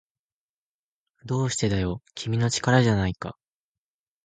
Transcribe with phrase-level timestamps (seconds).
[1.25, 3.37] どうしてだよ、君の力じゃないか